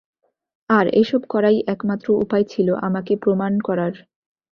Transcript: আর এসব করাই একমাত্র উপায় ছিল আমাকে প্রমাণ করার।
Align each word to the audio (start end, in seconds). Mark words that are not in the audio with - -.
আর 0.69 0.85
এসব 1.01 1.21
করাই 1.29 1.57
একমাত্র 1.67 2.07
উপায় 2.23 2.45
ছিল 2.49 2.67
আমাকে 2.87 3.13
প্রমাণ 3.15 3.53
করার। 3.59 3.93